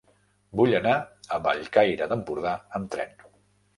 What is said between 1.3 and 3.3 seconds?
a Bellcaire d'Empordà amb tren.